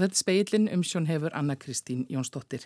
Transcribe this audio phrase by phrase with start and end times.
[0.00, 2.64] og þetta speilin um sjón hefur Anna Kristín Jónsdóttir.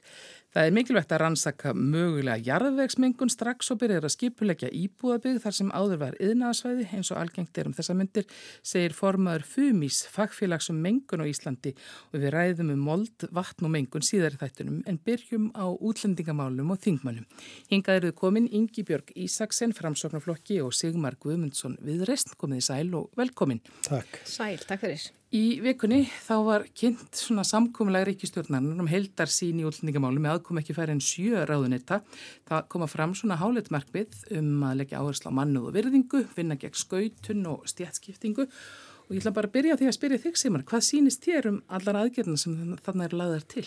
[0.54, 5.72] Það er mikilvægt að rannsaka mögulega jarðvegsmengun strax og byrjar að skipulegja íbúðabygg þar sem
[5.74, 8.28] áður var yðnaðasvæði eins og algengt er um þessa myndir,
[8.62, 11.74] segir formaður FUMIS, fagfélags um mengun á Íslandi
[12.12, 16.70] og við ræðum um mold, vatn og mengun síðar í þættunum en byrjum á útlendingamálum
[16.70, 17.26] og þingmálum.
[17.72, 23.10] Hingað eruð komin Ingi Björg Ísaksen, framsóknarflokki og Sigmar Guðmundsson viðrest, komið í sæl og
[23.18, 23.64] velkomin.
[23.90, 24.22] Takk.
[24.22, 25.10] Sæl, takk fyrir.
[25.34, 30.60] Í vikunni þá var kynnt svona samkómulega ríkistjórnarnar um heldar sín í útlendingamálu með aðkom
[30.60, 31.98] ekki færi en sjö ráðunetta.
[32.46, 36.78] Það koma fram svona háletmarkbið um að leggja áherslu á mannuð og virðingu, vinna gegn
[36.78, 40.86] skautun og stjætskiptingu og ég ætla bara að byrja því að spyrja þig Simar, hvað
[40.86, 43.66] sínist þér um allar aðgerðina sem þarna eru laðar til?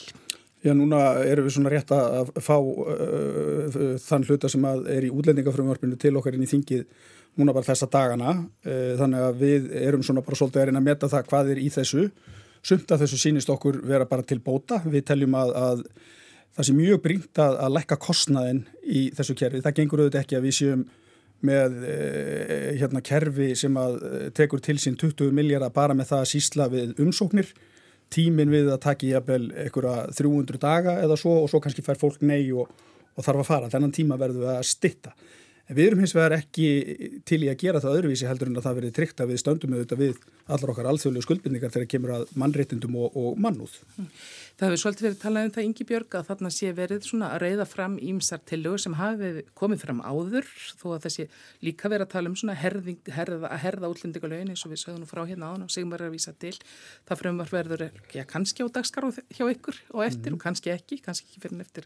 [0.63, 5.99] Já, núna erum við svona rétt að fá uh, þann hluta sem er í útlendingafröðumvarpinu
[5.99, 6.87] til okkar inn í þingið
[7.39, 10.89] núna bara þessa dagana eh, þannig að við erum svona bara svolítið að reyna að
[10.89, 12.05] meta það hvað er í þessu.
[12.67, 14.81] Sumt af þessu sínist okkur vera bara til bóta.
[14.85, 15.83] Við teljum að, að
[16.57, 20.39] það sé mjög brínt að, að lekka kostnaðin í þessu kerfi, það gengur auðvitað ekki
[20.39, 20.87] að við séum
[21.45, 26.23] með eh, hérna kerfi sem að eh, tekur til sín 20 miljardar bara með það
[26.23, 27.51] að sísla við umsóknir.
[28.13, 32.23] Tímin við að taki jafnvel einhverja 300 daga eða svo og svo kannski fær fólk
[32.25, 32.71] nei og,
[33.13, 33.71] og þarf að fara.
[33.73, 35.13] Þennan tíma verður við að stitta
[35.67, 36.67] En við erum hins vegar ekki
[37.27, 39.73] til í að gera það öðruvísi heldur en að það verið tryggt að við stöndum
[39.75, 43.73] auðvitað við allar okkar alþjóðlegu skuldbindningar þegar kemur að mannréttindum og, og mannúð.
[44.57, 47.43] Það hefur svolítið verið talað um það Ingi Björg að þarna sé verið svona að
[47.43, 50.47] reyða fram ímsar tillögur sem hafi komið fram áður
[50.79, 51.25] þó að þessi
[51.67, 55.03] líka verið að tala um svona herðing, herða, að herða útlendingalögin eins og við sögum
[55.09, 56.55] frá hérna án og segjum bara að vísa til.
[57.05, 60.39] Það frumvar verður ja, kannski á dagskar hjá ykkur og eftir mm.
[60.39, 61.85] og kannski ekki, kannski ekki fyrir eftir,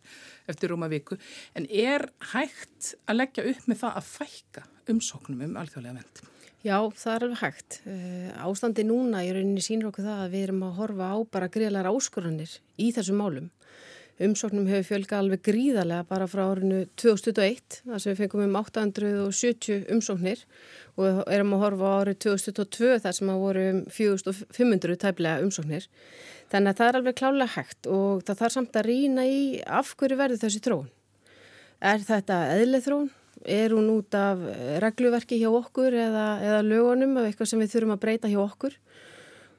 [0.53, 1.19] eftir rúma viku.
[1.57, 6.21] En er hægt að leggja upp með það að fækka umsóknum um alþjóðlega vend?
[6.61, 7.79] Já, það er alveg hægt.
[7.89, 11.49] Eh, ástandi núna í rauninni sínur okkur það að við erum að horfa á bara
[11.49, 13.47] gríðalega áskoranir í þessum málum.
[14.21, 19.87] Umsóknum hefur fjölga alveg gríðarlega bara frá árinu 2021, þar sem við fengum um 870
[19.95, 20.43] umsóknir
[21.01, 25.87] og erum að horfa á árið 2022 þar sem að voru um 4500 tæplega umsóknir.
[26.53, 29.95] Þannig að það er alveg klálega hægt og það þarf samt að rýna í af
[29.97, 30.93] hverju verður þessi þróun.
[31.81, 33.09] Er þetta eðlið þróun?
[33.45, 34.41] Er hún út af
[34.83, 38.77] regluverki hjá okkur eða, eða lögunum eða eitthvað sem við þurfum að breyta hjá okkur?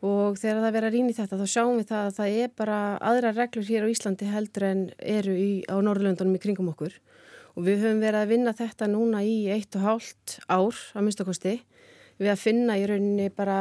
[0.02, 2.54] Og þegar það verður að rýna í þetta þá sjáum við það að það er
[2.58, 2.78] bara
[3.10, 6.96] aðra reglur hér á Íslandi heldur en eru í, á Norrlöndunum í kringum okkur.
[7.54, 11.60] Og við höfum verið að vinna þetta núna í eitt og hálft ár að minnstakosti
[12.18, 13.58] við að finna í rauninni bara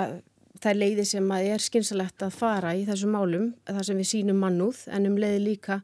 [0.62, 4.84] þær leiði sem er skynsalegt að fara í þessum málum þar sem við sínum mannúð
[4.94, 5.80] en um leiði líka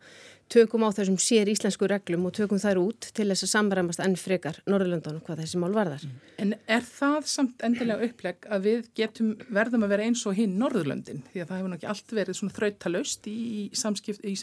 [0.52, 4.16] tökum á þessum sér íslensku reglum og tökum þær út til þess að samræmast enn
[4.20, 6.06] frekar Norðurlöndunum hvað þessi mál varðar.
[6.42, 10.56] En er það samt endilega uppleg að við getum verðum að vera eins og hinn
[10.62, 13.42] Norðurlöndin því að það hefur náttúrulega allt verið svona þrautalöst í
[13.76, 14.36] samskipt, í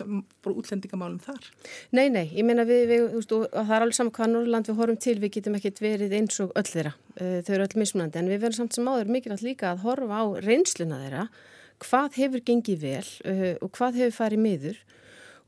[0.53, 1.49] útlendingamálum þar?
[1.97, 5.01] Nei, nei, ég meina við, við veist, það er alveg saman hvað Norðurland við horfum
[5.07, 8.31] til, við getum ekkit verið eins og öll þeirra, eh, þau eru öll mismunandi en
[8.33, 11.29] við verðum samt sem áður mikilvægt líka að horfa á reynsluna þeirra,
[11.85, 14.79] hvað hefur gengið vel uh, og hvað hefur farið miður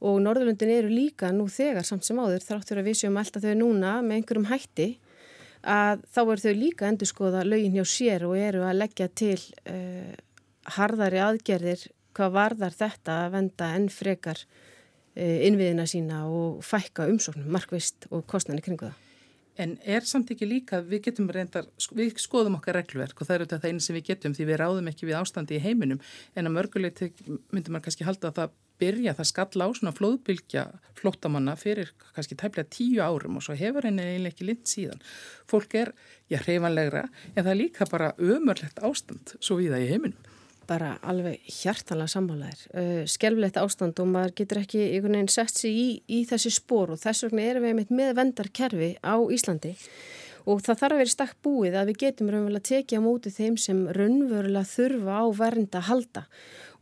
[0.05, 3.55] og Norðurlundin eru líka nú þegar samt sem áður þráttur að við séum alltaf þau
[3.57, 4.89] núna með einhverjum hætti
[5.67, 9.39] að þá eru þau líka endur skoða lögin hjá sér og eru að leggja til
[9.71, 10.12] uh,
[10.77, 17.49] harðari aðgerðir hvað varðar þetta að venda enn frekar uh, innviðina sína og fækka umsóknum,
[17.56, 19.03] markvist og kostnæni kringu það.
[19.56, 21.65] En er samt ekki líka, við getum reyndar,
[21.97, 24.91] við skoðum okkar reglverk og það eru þetta einu sem við getum því við ráðum
[24.91, 26.03] ekki við ástandi í heiminum
[26.37, 27.01] en að mörgulegt
[27.49, 30.64] myndum maður kannski halda að það byrja, það skall á svona flóðbylgja
[30.97, 35.03] flóttamanna fyrir kannski tæmlega tíu árum og svo hefur henni eiginlega ekki lind síðan.
[35.50, 35.92] Fólk er,
[36.32, 40.32] já, hreifanlegra, en það er líka bara ömurlegt ástand svo við það í heiminum.
[40.66, 42.62] Bara alveg hjartanlega sammálaðir.
[42.75, 46.97] Uh, Skelvlegt ástand og maður getur ekki einhvern veginn sett sig í, í þessi spór
[46.97, 49.76] og þess vegna erum við með vendarkerfi á Íslandi
[50.47, 53.58] og það þarf að vera stakk búið að við getum raunverulega tekið á móti þeim
[53.58, 56.22] sem raunverulega þurfa á vernda að halda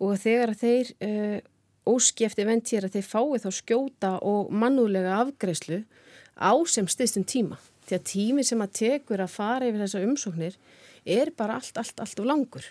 [0.04, 1.38] og þegar þeir uh,
[1.84, 5.84] hér að þeir fái þá skjóta og mannúlega afgreyslu
[6.36, 7.58] á sem styrstum tíma.
[7.84, 10.56] Því að tími sem að tekur að fara yfir þessa umsóknir
[11.04, 12.64] er bara allt, allt, allt og langur.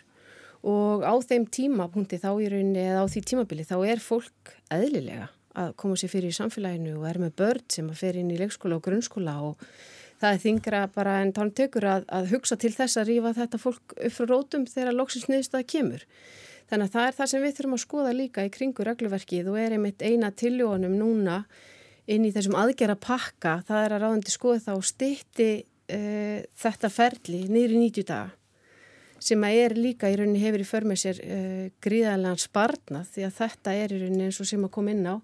[0.63, 5.29] Og á þeim tímapunkti þá í rauninni eða á því tímabili þá er fólk eðlilega
[5.53, 8.39] að koma sér fyrir í samfélaginu og er með börn sem að fer inn í
[8.39, 9.67] leikskóla og grunnskóla og
[10.21, 13.59] það er þingra bara en tánum tekur að, að hugsa til þess að rífa þetta
[13.61, 16.07] fólk upp frá rótum þegar loksins niðurstaða kemur.
[16.73, 19.57] Þannig að það er það sem við þurfum að skoða líka í kringu regluverkið og
[19.61, 21.35] er einmitt eina tiljónum núna
[22.09, 27.43] inn í þessum aðgera pakka, það er að ráðandi skoða þá stitti uh, þetta ferli
[27.45, 28.33] niður í 90 daga
[29.21, 33.37] sem að er líka í rauninni hefur í förmið sér uh, gríðarlegan sparnað því að
[33.37, 35.15] þetta er í rauninni eins og sem að koma inn á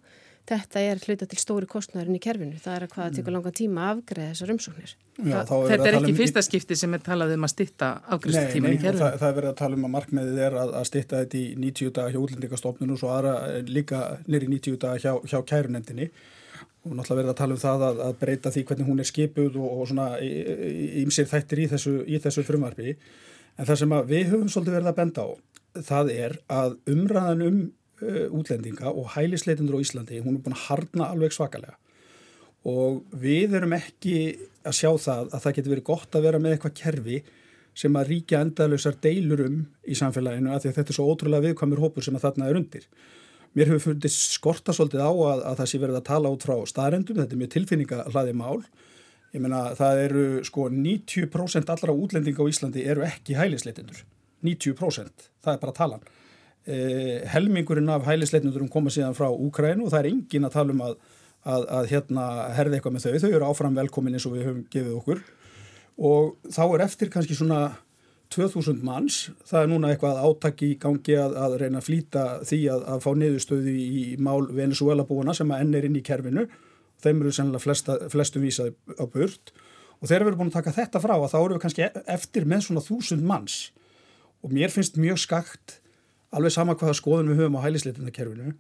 [0.50, 2.58] þetta er hluta til stóri kostnæðurinn í kerfinu.
[2.64, 4.96] Það er að hvaða tekur langan tíma að afgreða þessar umsóknir.
[5.20, 8.82] Já, Þetta er ekki um fyrsta skipti sem er talað um að stitta afgreðstíman í
[8.82, 9.04] kerfinu.
[9.04, 11.46] það, það er verið að tala um að markmiðið er að, að stitta þetta í
[11.66, 16.10] 90 daga hjá útlendingastofnun og svo aðra eh, líka nýri 90 daga hjá, hjá kærunendinni
[16.88, 19.58] og náttúrulega verið að tala um það að, að breyta því hvernig hún er skipuð
[19.60, 20.08] og, og svona
[21.04, 22.94] ímsir þættir í þessu, í þessu frumarfi
[23.60, 25.30] en það sem við höfum svolítið verið að benda á
[25.90, 27.60] það er að umræðan um
[28.02, 31.78] útlendinga og hælisleitundur á Íslandi, hún er búin að harna alveg svakalega
[32.68, 34.16] og við erum ekki
[34.68, 37.22] að sjá það að það getur verið gott að vera með eitthvað kerfi
[37.80, 41.82] sem að ríkja endalösar deilur um í samfélaginu að, að þetta er svo ótrúlega viðkvæmur
[41.86, 42.86] hópur sem að þarna er undir.
[43.56, 46.56] Mér hefur fundist skorta svolítið á að, að það sé verið að tala út frá
[46.70, 48.60] staðrendum, þetta er mjög tilfinningahlaði mál.
[49.32, 54.04] Ég menna það eru sko 90% allra útlendinga á Íslandi eru ekki hælisleitundur,
[54.46, 56.19] 90% það er bara talan eh,
[57.34, 60.96] helmingurinn af hælisleitnundurum koma síðan frá Úkrænu og það er engin að tala um að,
[61.44, 62.26] að, að hérna
[62.58, 65.24] herði eitthvað með þau, þau eru áfram velkomin eins og við höfum gefið okkur.
[66.10, 67.62] Og þá er eftir kannski svona
[68.30, 72.60] 2000 manns, það er núna eitthvað áttak í gangi að, að reyna að flýta því
[72.76, 76.46] að, að fá niðurstöðu í mál Venezuela búana sem að enn er inn í kerfinu,
[77.02, 79.54] þeim eru sennilega flesta, flestum vísað á burt.
[80.00, 82.04] Og þegar við erum búin að taka þetta frá að þá eru við kannski e-,
[82.14, 83.58] eftir með svona þúsund manns.
[84.46, 85.79] Og mér finnst mjög skakt
[86.36, 88.54] alveg sama hvaða skoðun við höfum á hælisleitundakerfinu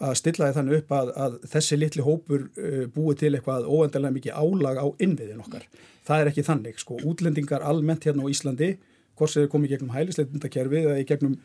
[0.00, 4.16] að stilla því þannig upp að, að þessi litli hópur uh, búið til eitthvað óendalega
[4.16, 5.66] mikið álag á innviðin okkar.
[6.08, 6.96] Það er ekki þannig, sko.
[7.06, 8.70] Útlendingar almennt hérna á Íslandi,
[9.18, 11.36] hvort sem þeir komið gegnum hælisleitundakerfi eða gegnum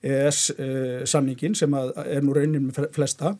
[0.00, 3.36] ES-samningin uh, sem er nú raunin með flesta.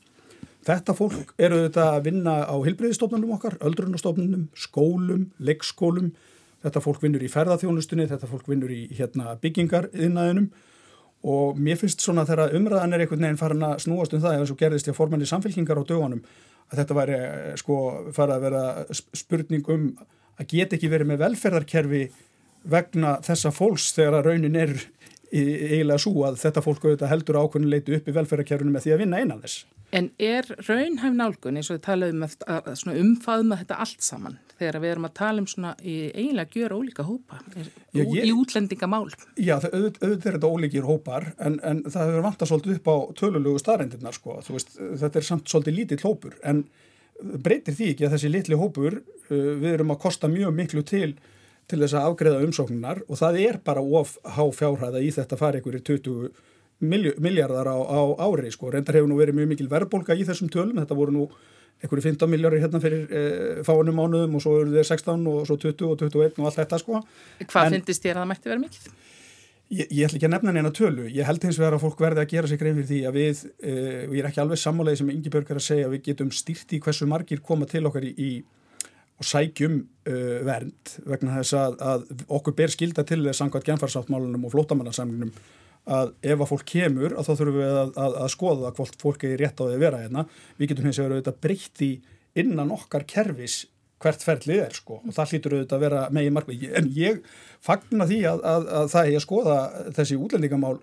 [0.68, 6.12] Þetta fólk eru þetta að vinna á hilbreyðistofnunum okkar, öldrunastofnunum, skólum, leikskólum.
[6.60, 10.50] Þetta fólk vinnur í ferðarþjónustunni, þetta fólk vinnur í hérna, byggingar innaðinum
[11.20, 14.52] og mér finnst svona þegar umræðan er einhvern veginn farin að snúast um það eins
[14.54, 16.22] og gerðist ég að formanni samfélkingar á dögunum
[16.70, 17.76] að þetta væri eh, sko
[18.16, 18.64] fara að vera
[18.94, 19.86] spurning um
[20.40, 22.02] að geta ekki verið með velferðarkerfi
[22.70, 24.74] vegna þessa fólks þegar að raunin er
[25.30, 29.02] eiginlega svo að þetta fólk auðvitað heldur ákveðin leitu upp í velferðarkerfinu með því að
[29.04, 29.66] vinna einan þess.
[29.90, 34.38] En er raunhæf nálgun eins og við talaðum um að umfaðum að þetta allt saman
[34.60, 38.28] þegar við erum að tala um svona í eiginlega gjör ólíka hópa er, já, ég,
[38.28, 39.08] í útlendingamál?
[39.40, 43.62] Já, auðvitað er þetta ólíkir hópar en, en það hefur vantast svolítið upp á tölulegu
[43.62, 44.36] staðrændirna sko.
[44.50, 46.64] Veist, þetta er samt svolítið lítill hópur en
[47.20, 51.12] breytir því ekki að þessi litli hópur uh, við erum að kosta mjög miklu til
[51.70, 55.62] til þess að afgreða umsóknunar og það er bara of há fjárhæða í þetta fari
[55.62, 56.32] ykkur í 20
[56.80, 58.70] miljardar á, á ári sko.
[58.72, 61.26] Reyndar hefur nú verið mjög mikil verðbólka í þessum tölum, þetta voru nú
[61.80, 63.20] einhverju 15 miljóri hérna fyrir e,
[63.64, 66.80] fáanum mánuðum og svo eru þeir 16 og svo 20 og 21 og allt þetta
[66.80, 67.00] sko.
[67.40, 68.92] Hvað finnst þér að það mætti vera mikil?
[69.70, 72.24] Ég, ég ætla ekki að nefna neina tölu, ég held hins vegar að fólk verði
[72.24, 73.74] að gera sig grein fyrir því að við, e,
[74.08, 76.74] og ég er ekki alveg sammálaði sem Ingi Björg er að segja, við getum stýrt
[76.74, 78.30] í hversu margir koma til okkar í, í
[79.20, 84.46] og sækjum uh, vernd vegna þess að, að okkur ber skilda til þess samkvæmt genfarsáttmálunum
[84.48, 85.34] og flótamannarsamlunum
[85.90, 89.26] að ef að fólk kemur að þá þurfum við að, að, að skoða hvort fólk
[89.26, 90.24] er rétt á því að vera hérna.
[90.58, 91.90] Við getum hins vegar auðvitað breytti
[92.40, 93.62] innan okkar kervis
[94.00, 96.66] hvert ferlið er sko og það hlýtur auðvitað að vera megin markvið.
[96.78, 97.20] En ég
[97.64, 99.58] fagnar því að, að það er að skoða
[99.98, 100.76] þessi útlendingamál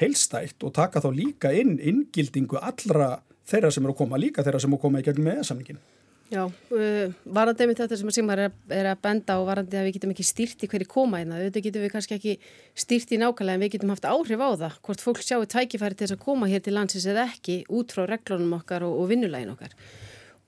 [0.00, 3.16] heilstætt og taka þá líka inn inngildingu allra
[3.50, 5.82] þeirra sem eru að koma, líka þeirra sem eru að koma í gegnum með samninginu.
[6.30, 9.88] Já, uh, varandi með þetta sem að Sigmar er, er að benda og varandi að
[9.88, 12.34] við getum ekki stýrt í hverju koma einna, auðvitað getum við kannski ekki
[12.78, 16.06] stýrt í nákvæmlega en við getum haft áhrif á það hvort fólk sjáu tækifæri til
[16.06, 19.50] þess að koma hér til landsins eða ekki út frá reglunum okkar og, og vinnulægin
[19.56, 19.74] okkar.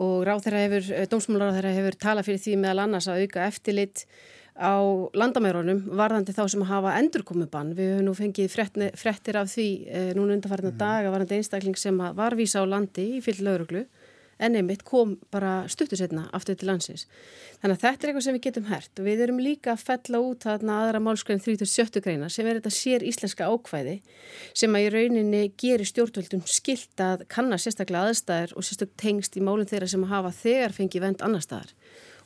[0.06, 4.06] Og ráþæra hefur, eh, dómsmálar þeirra hefur talað fyrir því meðal annars að auka eftirlit
[4.54, 4.78] á
[5.18, 7.74] landamærunum varðandi þá sem hafa endurkomubann.
[7.74, 10.78] Við höfum nú fengið frettir af því e, núna undarfarna mm.
[10.78, 13.86] daga varðandi einstakling sem var vísa á landi í fyll lauruglu
[14.42, 17.06] en einmitt kom bara stuttu setna aftur til landsins.
[17.62, 20.46] Þannig að þetta er eitthvað sem við getum hert við erum líka að fella út
[20.46, 23.96] þarna aðra málskræðin 37 greina sem er þetta sér íslenska ákvæði
[24.58, 29.44] sem að í rauninni gerir stjórnvöldum skilt að kanna sérstaklega aðstæðir og sérstaklega tengst í
[29.46, 31.74] málinn þeirra sem hafa þegar fengið vend annar staðar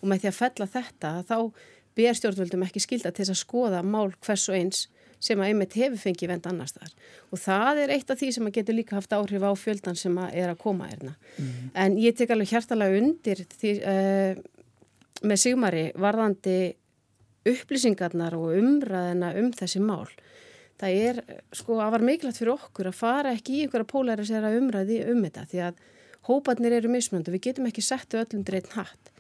[0.01, 1.39] og með því að fella þetta þá
[1.97, 4.87] ber stjórnvöldum ekki skilda til að skoða mál hvers og eins
[5.21, 6.93] sem að einmitt hefur fengið vend annars þar
[7.33, 10.19] og það er eitt af því sem að getur líka haft áhrif á fjöldan sem
[10.21, 11.55] að er að koma erna mm.
[11.75, 14.43] en ég tek alveg hjartalega undir því uh,
[15.25, 16.59] með Sigmari varðandi
[17.47, 20.07] upplýsingarnar og umræðina um þessi mál.
[20.77, 21.21] Það er
[21.57, 25.47] sko að var mikilvægt fyrir okkur að fara ekki í einhverja polarisera umræði um þetta
[25.53, 25.85] því að
[26.27, 29.13] hópatnir eru mismunandi, við getum ekki settu öllum dreitt hatt.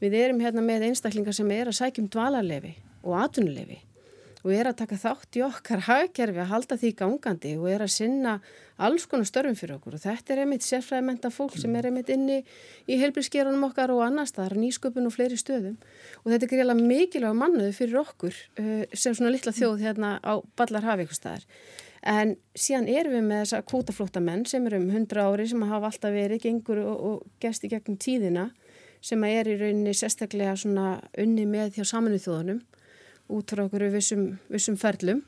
[0.00, 2.72] Við erum hérna með einstaklingar sem er að sækjum dvalarlefi
[3.04, 3.78] og atunulefi
[4.44, 7.94] og er að taka þátt í okkar hagkerfi að halda því gangandi og er að
[7.94, 8.34] sinna
[8.84, 9.96] alls konar störfum fyrir okkur.
[9.96, 12.42] Og þetta er einmitt sérfræðimenta fólk sem er einmitt inni
[12.84, 15.78] í heilbrískerunum okkar og annars þar, nýsköpun og fleiri stöðum.
[16.24, 20.36] Og þetta er greiðilega mikilvæg mannuði fyrir okkur uh, sem svona litla þjóð hérna á
[20.60, 21.48] Ballarhafi ykkur staðar.
[22.04, 26.12] En síðan erum við með þessa kvótaflótamenn sem eru um 100 ári sem hafa alltaf
[26.12, 28.50] verið gengur og, og gesti gegnum tíðina
[29.04, 30.52] sem er í rauninni sérstaklega
[31.22, 32.60] unni með hjá saminuð þjóðunum
[33.32, 35.22] út frá okkur vissum, vissum ferlum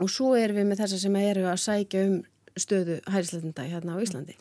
[0.00, 2.18] og svo erum við með þessa sem eru að sækja um
[2.58, 4.36] stöðu hærisleitenda hérna á Íslandi.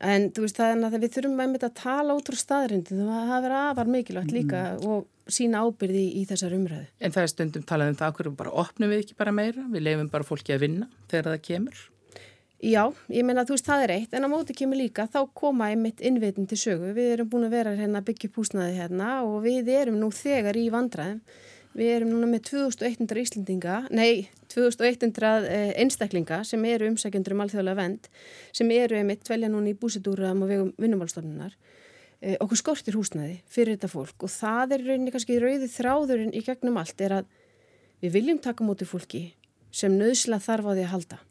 [0.00, 3.32] En þú veist það er að við þurfum að, að tala út frá staðrindi það
[3.34, 4.86] verður afar mikilvægt líka mm.
[4.88, 6.86] og sína ábyrði í, í þessar umræðu.
[7.04, 9.84] En það er stundum talað um það okkur bara opnum við ekki bara meira, við
[9.86, 11.82] lefum bara fólki að vinna þegar það kemur.
[12.60, 15.20] Já, ég meina að þú veist það er eitt en á móti kemur líka þá
[15.36, 16.90] koma einmitt innvitin til sögu.
[16.96, 20.66] Við erum búin að vera hérna byggja púsnaði hérna og við erum nú þegar í
[20.72, 21.22] vandraðum
[21.76, 27.78] Við erum núna með 2100 Íslendinga, nei 2100 eh, einstaklinga sem eru umsækjendur um alþjóðlega
[27.78, 28.08] vend
[28.50, 31.54] sem eru einmitt velja núna í búsitúraðum og vegum vinnumálstofnunar.
[32.20, 36.42] Eh, okkur skortir húsnaði fyrir þetta fólk og það er rauninni kannski rauði þráðurinn í
[36.44, 37.30] gegnum allt er að
[38.02, 39.24] við viljum taka mútið fólki
[39.70, 41.24] sem nöðsla þarf á því að halda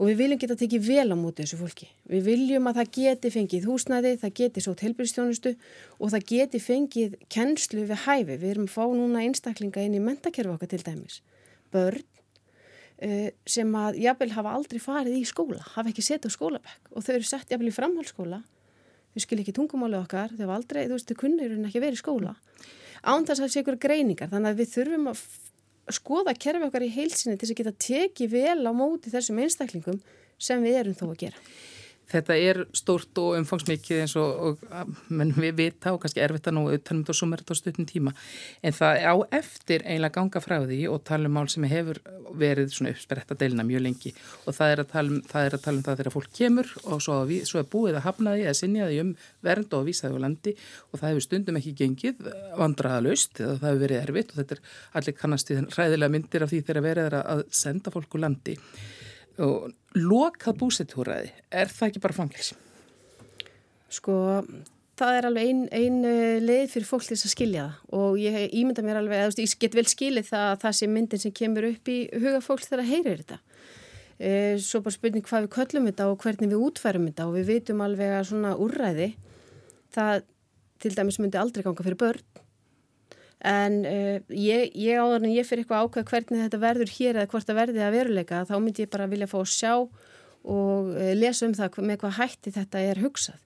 [0.00, 1.86] og við viljum geta tekið vel á móti þessu fólki.
[2.08, 5.52] Við viljum að það geti fengið húsnæði, það geti sót helbyrstjónustu
[5.98, 8.38] og það geti fengið kennslu við hæfi.
[8.40, 11.18] Við erum að fá núna einstaklinga inn í mentakerfi okkar til dæmis.
[11.74, 16.90] Börn uh, sem að jafnvel hafa aldrei farið í skóla, hafa ekki setið á skólabekk
[16.94, 18.40] og þau eru sett jafnvel í framhaldsskóla.
[19.10, 22.00] Þau skil ekki tungumálið okkar, þau hafa aldrei, þú veist, þau kunnir ekki verið í
[22.00, 22.34] skóla.
[23.00, 25.22] Án þess að það sé ykkur greiningar, þannig að við þurfum að
[25.96, 30.00] skoða kerfi okkar í heilsinni til þess að geta tekið vel á móti þessum einstaklingum
[30.40, 31.44] sem við erum þó að gera.
[32.10, 36.64] Þetta er stórt og umfangsmikið eins og, og við vita og kannski erfitt að nú
[36.66, 38.14] auðvitaðnum þetta og summa þetta á stutnum tíma.
[38.66, 42.00] En það á eftir eiginlega ganga frá því og tala um mál sem hefur
[42.40, 44.14] verið svona uppspretta deilina mjög lengi.
[44.46, 47.44] Og það er að tala um það, um það þegar fólk kemur og svo, við,
[47.50, 49.12] svo er búið að hafna því að sinja því um
[49.46, 50.56] vernd og vísaði á landi.
[50.90, 52.24] Og það hefur stundum ekki gengið
[52.58, 54.64] vandraðalust eða það hefur verið erfitt og þetta er
[55.00, 58.56] allir kannast í þenn ræðilega myndir af því þegar verið að senda fólk úr landi
[59.38, 62.52] og lokað búsetúræði, er það ekki bara fangils?
[63.90, 64.14] Sko,
[65.00, 68.18] það er alveg einn ein eh, leið fyrir fólk til þess að skilja það og
[68.22, 71.36] ég ímynda mér alveg, eða ég get vel skilið það að það sé myndin sem
[71.40, 73.40] kemur upp í huga fólk þegar það heyrir þetta.
[74.20, 77.50] E, svo bara spurning hvað við köllum þetta og hvernig við útfærum þetta og við
[77.54, 79.08] vitum alveg að svona úrræði,
[79.96, 80.26] það
[80.80, 82.46] til dæmis myndi aldrei ganga fyrir börn
[83.40, 87.30] en uh, ég, ég áður en ég fyrir eitthvað ákveð hvernig þetta verður hér eða
[87.32, 91.12] hvort það verði að veruleika þá myndi ég bara vilja fá að sjá og uh,
[91.16, 93.38] lesa um það með hvað hætti þetta er hugsað.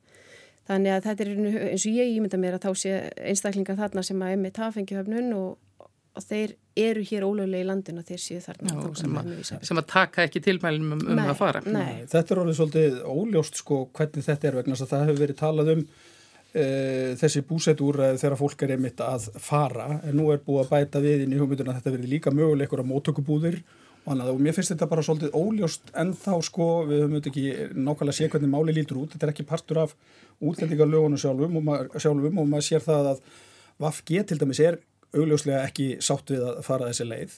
[0.64, 1.30] Þannig að þetta er
[1.68, 5.34] eins og ég ímynda mér að þá sé einstaklingar þarna sem að emmi tafengi höfnun
[5.36, 8.72] og, og þeir eru hér ólögulega í landinu og þeir séu þarna.
[8.72, 9.28] Já, sem, að,
[9.68, 11.62] sem að taka ekki tilmælum um, um nei, að fara.
[11.68, 12.06] nei.
[12.08, 15.84] Þetta er alveg svolítið óljóst sko hvernig þetta er vegna það hefur verið talað um
[16.54, 16.66] e,
[17.20, 20.00] þessi búsetúr þegar fólk er einmitt að fara.
[20.06, 22.82] En nú er búið að bæta við inn í hugmynduna að þetta verði líka möguleikur
[22.82, 23.60] á móttökubúðir
[24.04, 24.32] og annað.
[24.34, 26.68] Og mér finnst þetta bara svolítið óljóst en þá sko.
[26.88, 29.96] Við höfum auðvitað ekki nákvæmlega sé hvernig máli lítur út, þetta er ekki partur af
[30.44, 33.24] útlendingarlögunum sjálfum og, mað, sjálfum og maður sér það að
[33.82, 34.78] VAFG til dæmis er
[35.14, 37.36] augljóslega ekki sátt við að fara þessi leið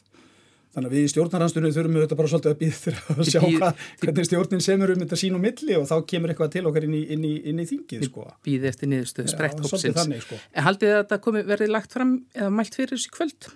[0.76, 3.38] Þannig að við í stjórnarhanstunum þurfum við þetta bara svolítið að býða fyrir að sjá
[3.44, 6.84] hvað, hvernig stjórnin semur um þetta sín og milli og þá kemur eitthvað til okkar
[6.84, 8.02] inn í, inn í, inn í þingið.
[8.10, 8.26] Sko.
[8.44, 10.02] Býðið eftir niðurstöðu sprett hópsins.
[10.26, 10.40] Sko.
[10.52, 13.48] En haldið það að þetta komi verið lagt fram eða mælt fyrir þessi kvöld?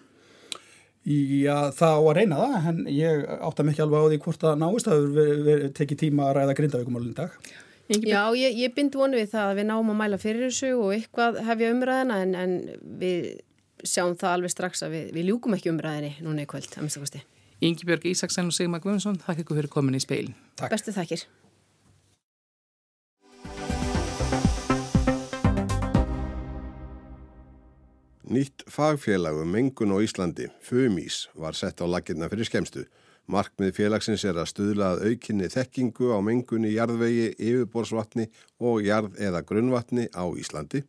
[1.10, 4.58] Já, það á að reyna það, en ég átta mikið alveg á því hvort það
[4.64, 7.36] náist að við tekið tíma að ræða grindavíkumálun dag.
[7.90, 10.92] Já, ég, ég bind vonu við það að við náum að mæla fyrir þessu og
[10.94, 12.52] eitthvað hefja umræðina en, en
[13.00, 13.24] við
[13.84, 17.22] sjáum það alveg strax að við, við ljúkum ekki umræðinni núna í kvöld, að minnstakosti.
[17.60, 20.36] Ingi Björg Ísaksen og Sigmar Guðmundsson, þakk ykkur fyrir komin í speilin.
[20.56, 20.72] Takk.
[20.72, 21.26] Bestu þakkir.
[28.30, 32.84] Nýtt fagfélag um mengun á Íslandi, FUMIS, var sett á laginna fyrir skemstu.
[33.30, 38.28] Markmið félagsins er að stuðla að aukinni þekkingu á mengunni jarðvegi, yfirborsvatni
[38.62, 40.84] og jarð- eða grunnvatni á Íslandi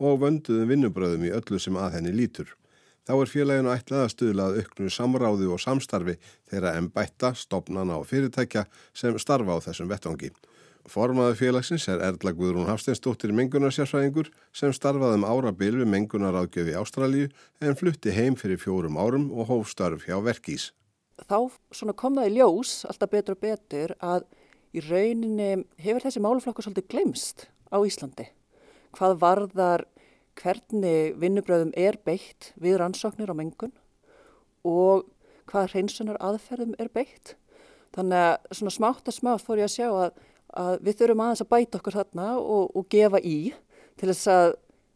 [0.00, 2.54] og vönduðum vinnubröðum í öllu sem að henni lítur.
[3.08, 6.14] Þá er félaginu ætlað að stuðla að auknu samráði og samstarfi
[6.50, 8.66] þeirra en bætta, stopnana og fyrirtækja
[8.96, 10.30] sem starfa á þessum vettvangi.
[10.88, 17.28] Formaði félagsins er Erla Guðrún Hafsteinsdóttir mengunarsjárfræðingur sem starfaði um árabil við mengunaráðgjöf í Ástralju
[17.60, 20.70] en flutti heim fyrir fjórum árum og hófstarf hjá Verkís.
[21.28, 21.52] Þá
[22.00, 24.28] kom það í ljós alltaf betur og betur að
[24.72, 25.52] í rauninni
[25.82, 28.30] hefur þessi máluflokkur svolítið glemst á Íslandi
[28.96, 29.86] hvað varðar
[30.40, 33.72] hvernig vinnubröðum er beitt við rannsóknir á mengun
[34.66, 35.06] og
[35.50, 37.34] hvað hreinsunar aðferðum er beitt.
[37.96, 40.18] Þannig að svona smátt að smátt fór ég að sjá að,
[40.62, 43.38] að við þurfum aðeins að bæta okkur þarna og, og gefa í
[43.98, 44.50] til þess að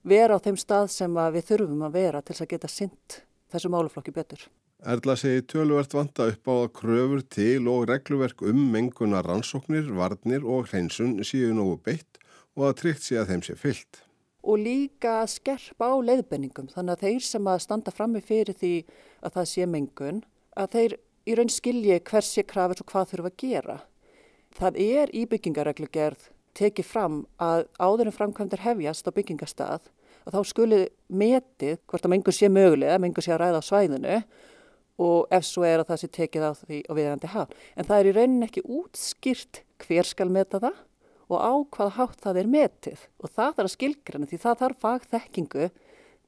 [0.04, 3.18] vera á þeim stað sem við þurfum að vera til þess að geta synd
[3.54, 4.44] þessu máluflokki betur.
[4.84, 10.44] Erla segi töluvert vanta upp á að kröfur til og regluverk um menguna rannsóknir, varnir
[10.44, 12.20] og hreinsun séu nógu beitt
[12.54, 14.02] og að tryggt sé að þeim sé fyllt.
[14.44, 18.74] Og líka að skerpa á leiðbenningum þannig að þeir sem að standa frammi fyrir því
[19.24, 20.22] að það sé mengun,
[20.54, 23.76] að þeir í raun skilji hvers sé krafis og hvað þurfa að gera.
[24.54, 29.88] Það er í byggingareglugerð tekið fram að áður en framkvæmdur hefjast á byggingastað
[30.24, 34.18] og þá skuli metið hvort að mengur sé mögulega, mengur sé að ræða á svæðinu
[35.04, 37.54] og ef svo er að það sé tekið á því og viðandi haf.
[37.74, 40.78] En það er í raunin ekki útskýrt hver skal meta það
[41.30, 44.80] og á hvað hátt það er metið og það þarf að skilgrana því það þarf
[44.84, 45.68] fagþekkingu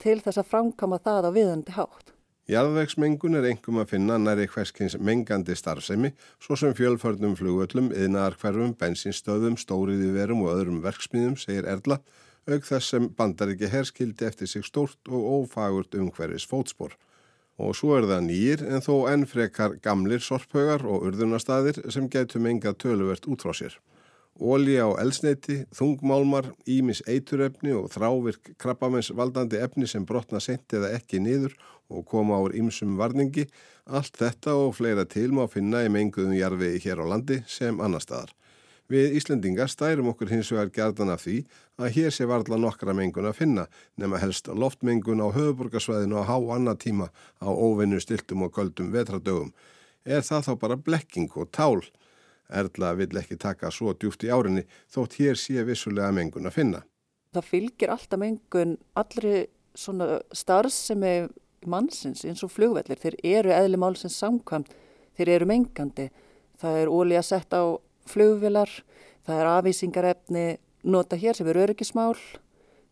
[0.02, 2.12] til þess að framkama það á viðandi hátt.
[2.46, 9.56] Jarðvegsmengun er engum að finna næri hverskins mengandi starfsemi, svo sem fjölförnum flugöllum, yðnaðarkverfum, bensinstöðum,
[9.58, 11.98] stóriðiverum og öðrum verksmiðum, segir Erla,
[12.46, 16.94] auk þess sem bandar ekki herskildi eftir sig stórt og ófagurt umhverfis fótspor.
[17.58, 22.46] Og svo er það nýjir en þó enn frekar gamlir sorphaugar og urðunastæðir sem getur
[22.46, 23.74] mengað töluvert út frá sér.
[24.36, 30.90] Ólí á elsneiti, þungmálmar, ímis eiturefni og þrávirk krabbamens valdandi efni sem brotna sent eða
[30.98, 31.54] ekki niður
[31.88, 33.46] og koma ár ymsum varningi,
[33.88, 38.04] allt þetta og fleira til má finna í menguðum jarfiði hér á landi sem annar
[38.04, 38.34] staðar.
[38.92, 41.40] Við Íslendingar stærum okkur hins vegar gerðan af því
[41.80, 43.64] að hér sé varðla nokkra mengun að finna
[43.96, 47.08] nema helst loftmengun á höfuborgarsvæðinu á há annað tíma
[47.40, 49.54] á óvinnu stiltum og göldum vetradögum.
[50.04, 51.80] Er það þá bara blekking og tál?
[52.48, 56.82] Erla vill ekki taka svo djúft í árinni þótt hér sé vissulega mengun að finna.
[57.34, 61.26] Það fylgir alltaf mengun allri svona starfsemi
[61.66, 63.00] mannsins eins og flugvellir.
[63.00, 64.70] Þeir eru eðli málsins samkvæmt,
[65.18, 66.08] þeir eru mengandi.
[66.60, 67.66] Það er ólí að setja á
[68.06, 68.70] flugvilar,
[69.26, 70.46] það er afvísingarefni
[70.86, 72.14] nota hér sem eru öryggismál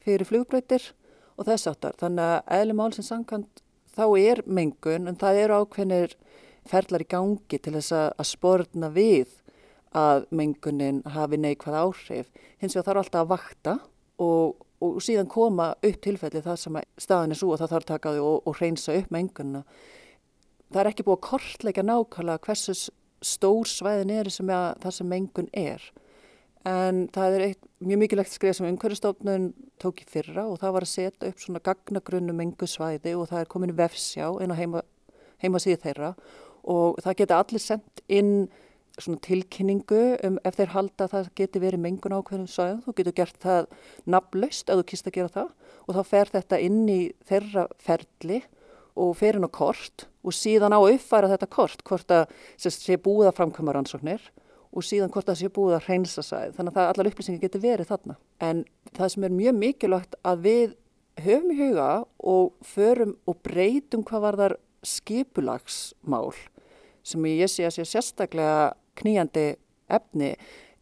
[0.05, 0.91] fyrir flugbröytir
[1.39, 1.95] og þess áttar.
[2.03, 3.63] Þannig að eðli málsins samkvæmt
[3.95, 6.17] þá er mengun en það eru ákveðnir
[6.69, 9.31] ferlar í gangi til þess að spórna við
[9.95, 12.31] að mengunin hafi neikvæð áhrif.
[12.63, 13.75] Hins vegar þarf alltaf að vakta
[14.23, 18.25] og, og síðan koma upp tilfelli það sem staðin er svo og það þarf takaði
[18.25, 19.65] og, og reynsa upp mengunina.
[20.75, 22.75] Það er ekki búið að kortleika nákvæmlega hversu
[23.25, 25.85] stór svæðin er sem að, það sem mengun er.
[26.69, 29.51] En það er eitt mjög mikilvægt skrið sem umhverfstofnun
[29.83, 33.51] tók í fyrra og það var að setja upp svona gagnagrunnu mengusvæði og það er
[33.53, 34.83] komin vefsjá inn á heima,
[35.45, 36.15] heima síð þeirra
[36.65, 38.33] og það geta allir sendt inn
[39.03, 43.39] tilkynningu um ef þeir halda að það geti verið mengun ákveðnum svæðum, þú getur gert
[43.43, 43.67] það
[44.07, 45.49] nafnlaust ef þú kýrst að gera það
[45.85, 48.41] og þá fer þetta inn í þeirra ferli
[48.95, 52.97] og fer inn á kort og síðan á að uppfæra þetta kort, hvort að sé
[52.97, 54.31] búið að framkvæma rannsóknir
[54.75, 57.91] og síðan hvort að sé búið að reynsa sæð, þannig að allar upplýsingar getur verið
[57.91, 58.17] þarna.
[58.43, 60.79] En það sem er mjög mikilvægt að við
[61.23, 66.35] höfum í huga og förum og breytum hvað var þar skipulagsmál
[67.05, 69.47] sem ég sé að sé sérstaklega kníjandi
[69.93, 70.35] efni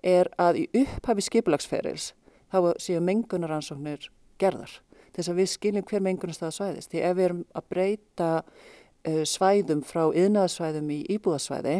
[0.02, 2.12] er að í upphafi skipulagsferils
[2.52, 4.08] þá séu mengunaransóknir
[4.40, 4.80] gerðar
[5.12, 9.82] þess að við skiljum hver mengunarstaða svæðist því ef við erum að breyta uh, svæðum
[9.86, 11.78] frá yðnaðsvæðum í íbúðasvæði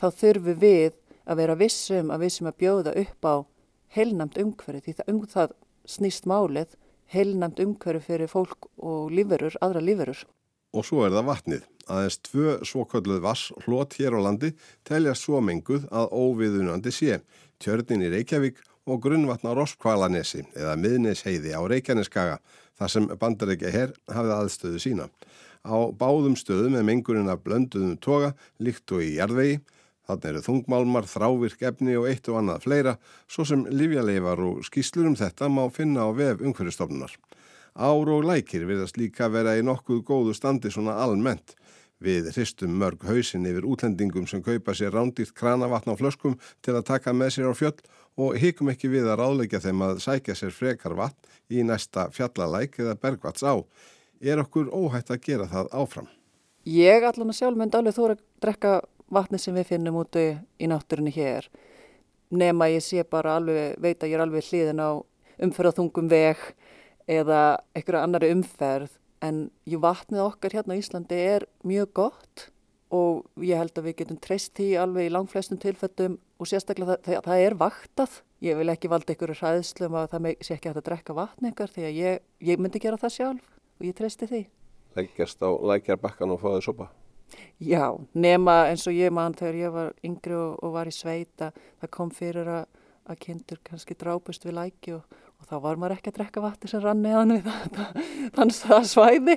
[0.00, 0.92] þá þurfum við
[1.30, 3.34] að vera vissum að vissum að bjóða upp á
[3.94, 5.56] heilnamt umhverfi því það, um, það
[5.90, 6.76] snýst málið
[7.10, 10.22] heilnamt umhverfi fyrir fólk og lífverur, aðra lífverur.
[10.70, 11.68] Og svo er það vatnið.
[11.90, 14.52] Aðeins tvö svokölluð vass hlot hér á landi
[14.86, 17.18] telja svo menguð að óviðunandi sé.
[17.58, 22.38] Tjörnin í Reykjavík og grunnvatna Roskvalanesi eða miðnesheiði á Reykjaneskaga
[22.78, 25.08] þar sem bandarækja herr hafið aðstöðu sína.
[25.66, 29.60] Á báðum stöðum er mengurinn af blönduðum toga líkt og í jarðvegi.
[30.08, 32.94] Þannig eru þungmálmar, þrávirk efni og eitt og annað fleira,
[33.30, 37.12] svo sem livjaleifar og skýslur um þetta má finna á vef umhverjastofnunar.
[37.74, 41.54] Ár og lækir virðast líka vera í nokkuð góðu standi svona almennt.
[42.00, 46.86] Við hristum mörg hausin yfir útlendingum sem kaupa sér rándýrt kranavatn á flöskum til að
[46.88, 47.76] taka með sér á fjöll
[48.16, 52.80] og hikum ekki við að ráðleika þeim að sækja sér frekar vatn í næsta fjallalæk
[52.80, 53.60] eða bergvats á.
[54.20, 56.08] Er okkur óhætt að gera það áfram?
[56.64, 58.72] Ég allan að sjálf myndi alveg þóra að drekka
[59.12, 60.24] vatni sem við finnum úti
[60.60, 61.46] í náttúrunni hér.
[62.30, 64.90] Nefn að ég sé bara alveg, veit að ég er alveg hliðin á
[65.40, 66.40] umferðathungum veg
[67.10, 67.42] eða
[67.74, 72.46] einhverja annari umferð en jú vatnið okkar hérna á Íslandi er mjög gott
[72.90, 77.02] og ég held að við getum treyst því alveg í langflestum tilfellum og sérstaklega það,
[77.06, 78.16] það, það er vaktað.
[78.40, 81.70] Ég vil ekki valda einhverju hræðslum að það sé ekki hægt að drekka vatn einhver
[81.70, 84.42] því að ég, ég myndi gera það sjálf og ég treysti því.
[84.96, 86.88] Lækjast á lækjarbakkan og fáðu sopa?
[87.62, 91.52] Já, nema eins og ég mann þegar ég var yngri og, og var í sveita,
[91.78, 92.64] það kom fyrir að,
[93.06, 96.70] að kindur kannski drápust við læki og, og þá var maður ekki að drekka vatni
[96.70, 97.50] sem rann neðan við
[98.36, 99.36] þannig það svæði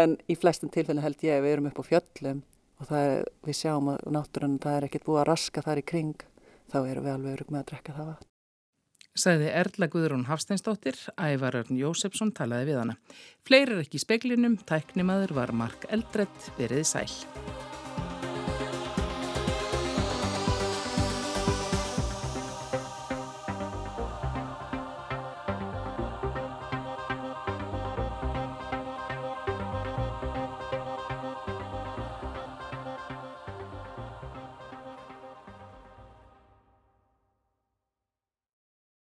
[0.00, 2.42] en í flestum tilfellin held ég að við erum upp á fjöllum
[2.82, 6.28] og er, við sjáum að náttúrann það er ekkert búið að raska þar í kring
[6.72, 8.28] þá erum við alveg örug með að drekka það vatn.
[9.12, 12.96] Sæði Erla Guðrún Hafsteinsdóttir, Ævarörn Jósefsson talaði við hana.
[13.44, 17.71] Fleiri er ekki í speklinum, tæknimaður var Mark Eldredd, verið sæl.